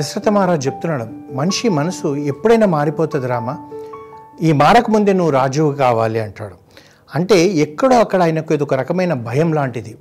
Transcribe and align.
దశరథ 0.00 0.28
మహారాజు 0.28 0.66
చెప్తున్నాడు 0.66 1.34
మనిషి 1.34 1.68
మనసు 1.68 2.16
ఎప్పుడైనా 2.16 2.66
మారిపోతుంది 2.66 3.26
రామా? 3.26 3.70
ఈ 4.42 4.52
మారకముందే 4.52 5.12
నువ్వు 5.12 5.32
రాజువు 5.32 5.72
కావాలి 5.72 6.20
అంటాడు. 6.20 6.54
అంటే 7.14 7.46
ఎక్కడో 7.46 8.00
అక్కడ 8.00 8.22
ఆయనకు 8.22 8.54
ఇది 8.54 8.62
ఒక 8.62 8.74
రకమైన 8.74 9.14
భయం 9.14 9.52
లాంటిది. 9.52 9.96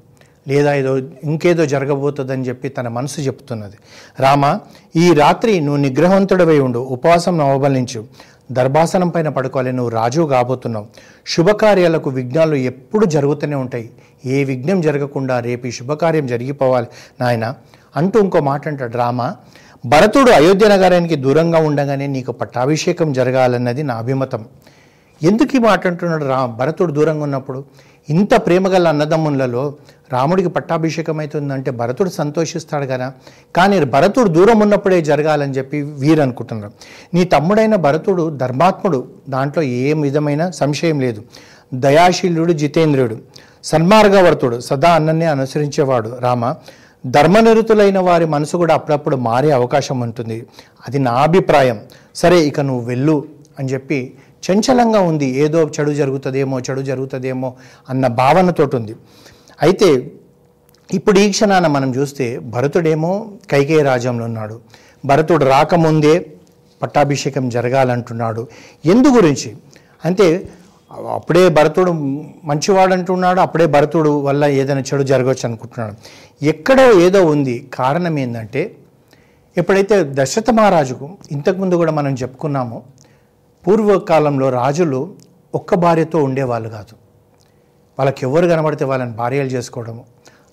లేదా 0.47 0.73
ఏదో 0.73 0.97
ఇంకేదో 0.97 1.65
జరగబోతుందని 1.65 2.43
చెప్పి 2.43 2.69
తన 2.69 2.87
మనసు 2.87 3.21
చెప్తున్నది. 3.21 3.75
రామ 4.19 4.59
ఈ 4.95 5.13
రాత్రి 5.13 5.59
నువ్వు 5.59 5.81
నిగ్రహవంతుడవై 5.81 6.59
ఉండు 6.59 6.79
ఉపవాసం 6.79 7.41
అవబలించు 7.41 8.05
దర్భాసనం 8.51 9.09
పైన 9.09 9.29
పడుకోవాలి 9.29 9.71
నువ్వు 9.71 9.89
రాజువు 9.89 10.27
కాబోతున్నావు. 10.27 10.85
శుభకార్యాలకు 11.27 12.09
విఘ్నాలు 12.09 12.55
ఎప్పుడు 12.55 13.05
జరుగుతూనే 13.05 13.55
ఉంటాయి. 13.55 13.89
ఏ 14.25 14.43
విఘ్నం 14.43 14.81
జరగకుండా 14.81 15.39
రేపు 15.39 15.67
ఈ 15.67 15.71
శుభకార్యం 15.71 16.27
జరిగిపోవాలి 16.27 16.87
నాయన 17.21 17.55
అంటూ 17.95 18.19
ఇంకో 18.19 18.39
మాట 18.39 18.67
అంటాడు. 18.67 18.97
రామ 18.97 19.33
భరతుడు 19.87 20.31
అయోధ్య 20.31 20.67
నగరానికి 20.67 21.15
దూరంగా 21.15 21.59
ఉండగానే 21.59 22.07
నీకు 22.07 22.31
పట్టాభిషేకం 22.31 23.13
జరగాలన్నది 23.13 23.83
నా 23.83 23.95
అభిమతం. 23.95 24.45
ఎందుకు 25.23 25.55
ఈ 25.55 25.59
మాట 25.59 25.87
అంటున్నాడు 25.87 26.25
రా 26.25 26.45
భరతుడు 26.45 26.91
దూరంగా 26.91 27.23
ఉన్నప్పుడు? 27.23 27.65
ఇంత 28.09 28.45
ప్రేమగల 28.45 28.87
అన్నదమ్ములలో 28.87 29.73
రాముడికి 30.13 30.49
పట్టాభిషేకం 30.49 31.19
అవుతుందంటే 31.19 31.71
భరతుడు 31.71 32.09
సంతోషిస్తాడు 32.09 32.85
కదా. 32.85 33.13
కానీ 33.55 33.85
భరతుడు 33.85 34.29
దూరం 34.29 34.59
ఉన్నప్పుడే 34.59 35.01
జరగాలని 35.01 35.53
చెప్పి 35.53 35.81
వీరు 35.81 36.21
అనుకుంటున్నారు. 36.21 36.73
నీ 37.13 37.23
తమ్ముడైన 37.23 37.75
భరతుడు 37.75 38.29
ధర్మాత్ముడు. 38.29 39.07
దాంట్లో 39.29 39.63
ఏ 39.63 39.93
విధమైన 39.93 40.49
సంశయం 40.49 40.99
లేదు. 40.99 41.23
దయాశీలుడు 41.73 42.53
జితేంద్రుడు 42.53 43.17
సన్మార్గవర్తుడు. 43.63 44.59
సదా 44.59 44.89
అన్నన్నే 44.89 45.25
అనుసరించేవాడు. 45.25 46.17
రామ 46.19 46.55
ధర్మనిరుతులైన 47.07 47.99
వారి 47.99 48.25
మనసు 48.25 48.57
కూడా 48.57 48.73
అప్పుడప్పుడు 48.73 49.15
మారే 49.15 49.51
అవకాశం 49.51 49.99
ఉంటుంది. 49.99 50.45
అది 50.87 50.99
నా 50.99 51.11
అభిప్రాయం. 51.11 51.79
సరే 52.15 52.39
ఇక 52.39 52.59
నువ్వు 52.59 52.85
వెళ్ళు 52.85 53.25
అని 53.59 53.69
చెప్పి 53.69 54.13
చంచలంగా 54.51 54.99
ఉంది. 54.99 55.25
ఏదో 55.25 55.69
చెడు 55.79 55.91
జరుగుతుందేమో 55.91 56.59
చెడు 56.59 56.81
జరుగుతుందేమో 56.81 57.53
అన్న 57.89 58.07
భావనతోటి 58.07 58.75
ఉంది. 58.75 58.95
అయితే 59.61 60.11
ఇప్పుడు 60.93 61.19
ఈ 61.19 61.29
క్షణాన 61.29 61.67
మనం 61.67 61.95
చూస్తే 61.95 62.39
భరతుడేమో 62.39 63.31
కైకేయ 63.51 63.81
రాజ్యంలో 63.81 64.25
ఉన్నాడు. 64.25 64.59
భరతుడు 65.05 65.45
రాకముందే 65.45 66.31
పట్టాభిషేకం 66.81 67.49
జరగాలంటున్నాడు. 67.49 68.47
ఎందు 68.85 69.07
గురించి? 69.07 69.57
అంటే 70.05 70.49
అప్పుడే 70.91 71.49
భరతుడు 71.49 71.91
మంచివాడు 72.43 72.93
అంటున్నాడు 72.93 73.39
అప్పుడే 73.39 73.65
భరతుడు 73.65 74.09
వల్ల 74.09 74.45
ఏదైనా 74.45 74.81
చెడు 74.81 75.03
జరగవచ్చు 75.03 75.45
అనుకుంటున్నాడు. 75.45 75.95
ఎక్కడో 76.45 76.99
ఏదో 76.99 77.25
ఉంది. 77.25 77.67
కారణం 77.73 78.19
ఏంటంటే 78.19 78.75
ఎప్పుడైతే 79.57 80.03
దశరథ 80.13 80.49
మహారాజుకు 80.49 81.17
ఇంతకుముందు 81.31 81.75
కూడా 81.75 81.91
మనం 81.91 82.13
చెప్పుకున్నామో 82.13 82.81
పూర్వకాలంలో 83.67 84.49
రాజులు 84.49 85.15
ఒక్క 85.55 85.75
భార్యతో 85.75 86.23
ఉండేవాళ్ళు 86.23 86.69
కాదు. 86.69 86.95
వాళ్ళకి 87.99 88.25
ఎవరు 88.25 88.47
కనబడితే 88.47 88.85
వాళ్ళని 88.85 89.11
భార్యలు 89.11 89.47
చేసుకోవడము 89.47 90.05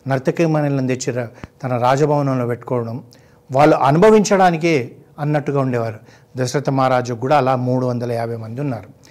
నర్తకమణులను 0.09 0.89
తెచ్చి 0.89 1.27
తన 1.63 1.77
రాజభవనంలో 1.77 2.47
పెట్టుకోవడం 2.47 3.05
వాళ్ళు 3.51 3.77
అనుభవించడానికే 3.77 4.91
అన్నట్టుగా 5.19 5.61
ఉండేవారు. 5.61 5.99
దశరథ 6.37 6.71
మహారాజు 6.71 7.15
కూడా 7.15 7.37
అలా 7.37 7.57
మూడు 7.57 7.87
వందల 7.87 8.13
యాభై 8.13 8.37
మంది 8.37 8.61
ఉన్నారు. 8.61 9.04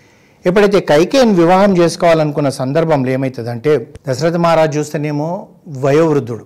ఎప్పుడైతే 0.47 0.79
కైకేయిని 0.79 1.33
వివాహం 1.33 1.77
చేసుకోవాలనుకున్న 1.77 2.49
సందర్భంలో 2.49 3.09
ఏమవుతుందంటే 3.11 3.73
దశరథ 4.07 4.35
మహారాజు 4.35 4.73
చూస్తేనేమో 4.79 5.47
వయోవృద్ధుడు. 5.83 6.45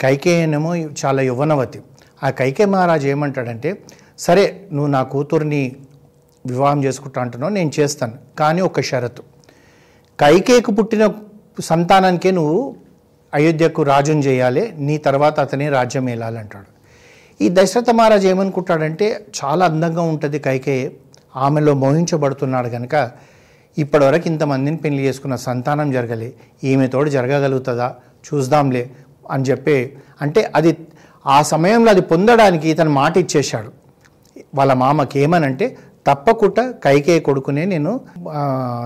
కైకేయనేమో 0.00 0.76
చాలా 1.00 1.22
యువనవతి. 1.22 1.80
ఆ 2.22 2.30
కైకేయ 2.30 2.66
మహారాజు 2.66 3.06
ఏమంటాడంటే 3.08 3.70
సరే 4.18 4.44
నువ్వు 4.72 4.90
నా 4.96 5.02
కూతుర్ని 5.02 5.62
వివాహం 6.46 6.84
చేసుకుంటా 6.84 7.20
అంటున్నావు 7.20 7.52
నేను 7.52 7.70
చేస్తాను. 7.78 8.16
కానీ 8.38 8.60
ఒక 8.60 8.80
షరతు. 8.80 9.22
కైకేయకు 10.18 10.72
పుట్టిన 10.72 11.04
సంతానానికే 11.70 12.30
నువ్వు 12.30 12.58
అయోధ్యకు 13.34 13.82
రాజుని 13.82 14.22
చేయాలి 14.22 14.72
నీ 14.86 14.98
తర్వాత 14.98 15.40
అతనే 15.40 15.68
రాజ్యం 15.68 16.06
ఏలాలంటాడు. 16.10 16.68
ఈ 17.40 17.48
దశరథ 17.48 17.90
మహారాజు 17.90 18.26
ఏమనుకుంటాడంటే 18.28 19.06
చాలా 19.38 19.64
అందంగా 19.66 20.02
ఉంటుంది 20.02 20.38
కైకేయి 20.38 20.86
ఆమెలో 21.36 21.72
మోహించబడుతున్నాడు 21.74 22.68
కనుక 22.68 22.94
ఇప్పటివరకు 23.82 24.26
ఇంతమందిని 24.28 24.78
పెళ్ళి 24.84 25.02
చేసుకున్న 25.06 25.36
సంతానం 25.46 25.88
జరగలే. 25.96 26.30
ఈమెతోడు 26.70 27.10
జరగగలుగుతుందా? 27.16 27.88
చూద్దాంలే 28.26 28.84
అని 29.30 29.44
చెప్పి 29.50 29.76
అంటే 30.22 30.40
అది 30.58 30.70
ఆ 31.26 31.38
సమయంలో 31.52 31.90
అది 31.90 32.02
పొందడానికి 32.12 32.66
ఇతను 32.70 32.92
మాట 33.00 33.14
ఇచ్చేశాడు. 33.18 33.70
వాళ్ళ 34.54 34.72
మామకి 34.82 35.16
ఏమనంటే 35.24 35.66
తప్పకుండా 36.06 36.64
కైకే 36.84 37.16
కొడుకునే 37.20 37.64
నేను 37.64 37.92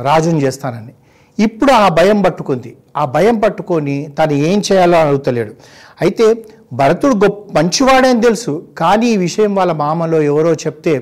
రాజుని 0.09 0.41
చేస్తానని. 0.45 0.93
ఇప్పుడు 1.39 1.73
ఆ 1.73 1.89
భయం 1.89 2.19
పట్టుకుంది. 2.23 2.71
ఆ 2.97 3.05
భయం 3.17 3.37
పట్టుకొని 3.39 3.97
తను 4.19 4.35
ఏం 4.49 4.59
చేయాలో 4.69 4.97
అడుగుతలేడు. 4.99 5.53
అయితే 6.01 6.27
భరతుడు 6.73 7.15
గొప్ప 7.15 7.59
మంచివాడే 7.59 8.09
అని 8.09 8.23
తెలుసు. 8.23 8.53
కానీ 8.79 9.07
ఈ 9.07 9.17
విషయం 9.17 9.55
వాళ్ళ 9.55 9.73
మామలో 9.73 10.19
ఎవరో 10.23 10.53
చెప్తే 10.65 10.95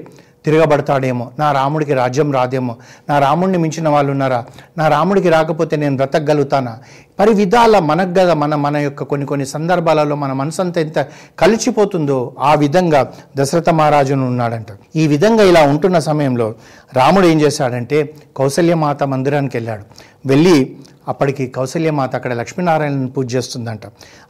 తిరగబడతాడేమో? 0.45 1.31
నా 1.39 1.53
రాముడికి 1.53 1.95
రాజ్యం 1.95 2.33
రాదేమో? 2.33 2.77
నా 3.09 3.19
రాముడిని 3.19 3.59
మించిన 3.59 3.89
వాళ్ళు 3.89 4.13
ఉన్నారా? 4.13 4.45
నా 4.79 4.89
రాముడికి 4.89 5.29
రాకపోతే 5.29 5.77
నేను 5.77 5.97
బ్రతకగలుగుతానా? 5.97 6.79
పరి 7.19 7.35
విధాల 7.35 7.79
మనకు 7.79 8.11
కదా 8.11 8.35
మన 8.35 8.55
మన 8.55 8.77
యొక్క 8.77 9.03
కొన్ని 9.03 9.27
కొన్ని 9.27 9.47
సందర్భాలలో 9.47 10.17
మన 10.17 10.33
మనసంత 10.33 10.79
ఎంత 10.79 11.07
కలిసిపోతుందో 11.39 12.35
ఆ 12.39 12.55
విధంగా 12.55 13.13
దశరథ 13.37 13.71
మహారాజును 13.71 14.27
ఉన్నాడంట. 14.27 14.67
ఈ 14.97 15.07
విధంగా 15.07 15.45
ఇలా 15.45 15.63
ఉంటున్న 15.63 15.99
సమయంలో 15.99 16.55
రాముడు 16.93 17.27
ఏం 17.27 17.41
చేశాడంటే 17.41 18.15
కౌసల్యమాత 18.37 19.03
మందిరానికి 19.03 19.57
వెళ్ళాడు. 19.57 19.85
వెళ్ళి 20.27 20.77
అప్పటికి 21.09 21.47
కౌసల్యమాత 21.47 22.15
అక్కడ 22.15 22.33
లక్ష్మీనారాయణని 22.33 23.07
పూజ 23.07 23.35
చేస్తుందంట. 23.35 23.87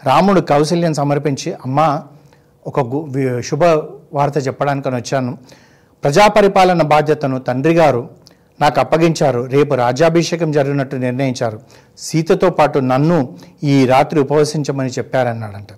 రాముడు 0.07 0.41
కౌసల్యం 0.41 0.95
సమర్పించి 0.95 1.53
అమ్మ 1.53 2.03
ఒక 2.67 2.81
గు- 2.81 3.41
శుభ 3.41 3.65
వార్త 4.15 4.47
చెప్పడానికని 4.47 4.97
వచ్చాను. 4.97 5.39
ప్రజాపరిపాలన 6.05 6.83
బాధ్యతను 6.83 7.39
తండ్రి 7.39 7.75
గారు 7.75 8.09
నాకు 8.61 8.81
అప్పగించారు. 8.81 9.41
రేపు 9.41 9.75
రాజ్యాభిషేకం 9.75 10.53
జరిగినట్టు 10.53 10.97
నిర్ణయించారు. 10.97 11.61
సీతతో 11.99 12.51
పాటు 12.51 12.79
నన్ను 12.79 13.37
ఈ 13.65 13.87
రాత్రి 13.87 14.21
ఉపవసించమని 14.21 14.89
చెప్పారన్నాడంట. 14.89 15.69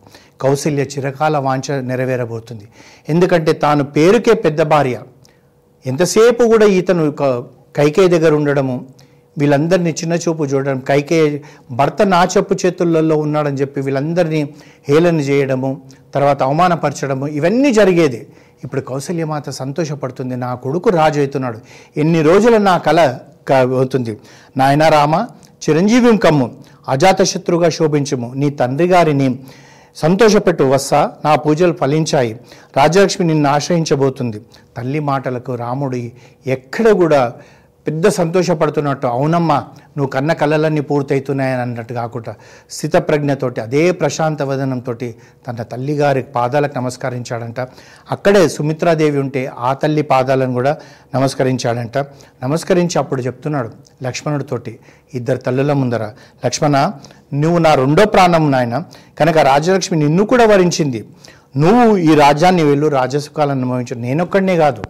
కౌశల్య 0.41 0.83
చిరకాల 0.83 1.39
వాంఛ 1.39 1.81
నెరవేరబోతుంది. 1.81 2.69
ఎందుకంటే 3.09 3.53
తాను 3.53 3.85
పేరుకే 3.85 4.35
పెద్ద 4.35 4.63
భార్య. 4.63 5.01
ఎంతసేపు 5.87 6.45
కూడా 6.45 6.67
ఇతను 6.67 7.11
క- 7.11 7.45
దగ్గర 8.07 8.35
ఉండడము 8.35 8.87
వీళ్ళందరినీ 9.39 9.91
చిన్న 9.91 10.13
చూపు 10.13 10.45
చూడడం 10.45 10.81
కైకే 10.81 11.43
భర్త 11.71 12.07
నా 12.07 12.25
చెప్పు 12.25 12.55
చేతులలో 12.67 13.17
ఉన్నాడని 13.17 13.57
చెప్పి 13.57 13.81
వీళ్ళందరినీ 13.81 14.55
హేళన 14.89 15.21
చేయడము 15.21 15.83
తర్వాత 16.15 16.43
అవమానపరచడము 16.43 17.27
ఇవన్నీ 17.27 17.73
జరిగేది. 17.73 18.27
ఇప్పుడు 18.65 18.81
కౌసల్యమాత 18.81 19.51
సంతోషపడుతుంది 19.51 20.37
నా 20.37 20.55
కొడుకు 20.55 20.91
రాజు 20.91 21.19
అవుతున్నాడు 21.19 21.59
ఎన్ని 21.97 22.23
రోజులు 22.23 22.57
నా 22.57 22.79
కళ 22.79 23.19
క- 23.49 23.53
అవుతుంది? 23.53 24.19
నాయనా 24.57 24.89
రామ 24.89 25.27
చిరంజీవి 25.71 26.19
కమ్ము 26.19 26.55
అజాతశత్రుగా 26.89 27.69
శోభించుము. 27.69 28.33
నీ 28.37 28.51
తండ్రి 28.51 28.89
గారిని 28.89 29.39
సంతోషపెట్టు 29.97 30.65
వస్సా 30.65 31.11
నా 31.25 31.35
పూజలు 31.35 31.73
ఫలించాయి. 31.73 32.41
రాజలక్ష్మి 32.77 33.27
నిన్ను 33.27 33.51
ఆశ్రయించబోతుంది. 33.51 34.41
తల్లి 34.77 35.01
మాటలకు 35.01 35.55
రాముడి 35.55 36.13
ఎక్కడ 36.47 36.91
కూడా 36.91 37.33
పెద్ద 37.87 38.09
సంతోషపడుతున్నట్టు 38.09 39.07
అవునమ్మా 39.07 39.57
నువ్వు 39.97 40.07
కన్న 40.07 40.33
కళలన్నీ 40.33 40.81
పూర్తవుతున్నాయని 40.81 41.63
అన్నట్టు 41.63 41.95
కాకుండా 41.95 42.35
స్థితప్రజ్ఞతోటి 42.71 43.61
అదే 43.61 43.91
ప్రశాంత 43.91 44.43
వదనంతో 44.43 44.93
తన 45.49 45.63
తల్లిగారి 45.63 46.23
పాదాలకు 46.23 46.79
నమస్కరించాడంట. 46.79 47.61
అక్కడే 48.11 48.49
సుమిత్రాదేవి 48.49 49.19
ఉంటే 49.19 49.53
ఆ 49.59 49.73
తల్లి 49.73 50.03
పాదాలను 50.03 50.53
కూడా 50.53 50.77
నమస్కరించాడంట. 51.15 51.99
నమస్కరించి 52.43 52.99
అప్పుడు 52.99 53.23
చెప్తున్నాడు 53.23 53.71
లక్ష్మణుడితోటి 54.03 54.79
ఇద్దరు 55.15 55.39
తల్లుల 55.39 55.73
ముందర 55.73 56.11
లక్ష్మణ 56.45 56.93
నువ్వు 57.35 57.59
నా 57.59 57.75
రెండో 57.75 58.05
ప్రాణం 58.05 58.51
నాయన 58.51 58.83
కనుక 59.19 59.39
రాజలక్ష్మి 59.39 59.99
నిన్ను 59.99 60.27
కూడా 60.27 60.47
వరించింది. 60.47 61.05
నువ్వు 61.57 61.97
ఈ 61.97 62.15
రాజ్యాన్ని 62.15 62.65
వెళ్ళు 62.65 62.87
రాజసుఖాలను 62.89 63.61
అనుభవించు. 63.61 63.95
నేనొక్కడనే 63.95 64.57
కాదు 64.57 64.83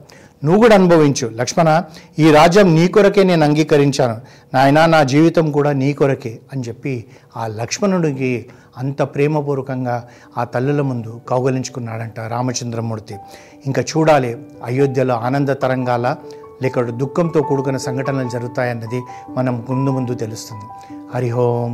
నువ్వు 0.45 0.61
కూడా 0.61 0.75
అనుభవించు. 0.75 1.29
లక్ష్మణ 1.29 1.83
ఈ 2.19 2.31
రాజ్యం 2.31 2.75
నీ 2.75 2.89
కొరకే 2.89 3.23
నేను 3.23 3.45
అంగీకరించాను. 3.45 4.17
నాయన 4.55 4.87
నా 4.87 5.03
జీవితం 5.03 5.51
కూడా 5.51 5.73
నీ 5.73 5.93
కొరకే 5.93 6.39
అని 6.53 6.63
చెప్పి 6.63 7.05
ఆ 7.37 7.47
లక్ష్మణుడికి 7.47 8.47
అంత 8.79 9.03
ప్రేమపూర్వకంగా 9.03 10.09
ఆ 10.39 10.45
తల్లుల 10.45 10.81
ముందు 10.81 11.21
కౌగలించుకున్నాడంట 11.29 12.21
రామచంద్రమూర్తి. 12.21 13.17
ఇంకా 13.67 13.83
చూడాలి 13.83 14.37
అయోధ్యలో 14.65 15.15
ఆనంద 15.15 15.49
తరంగాల 15.49 16.17
లేక 16.63 16.81
దుఃఖంతో 16.81 17.43
కూడుకున్న 17.43 17.77
సంఘటనలు 17.77 18.29
జరుగుతాయన్నది 18.29 19.03
మనం 19.29 19.65
ముందు 19.69 19.91
ముందు 19.91 20.15
తెలుస్తుంది. 20.15 20.95
హరిహోం 21.15 21.73